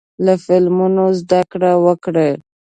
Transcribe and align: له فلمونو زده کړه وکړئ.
له 0.25 0.33
فلمونو 0.43 1.03
زده 1.19 1.41
کړه 1.51 1.71
وکړئ. 1.85 2.31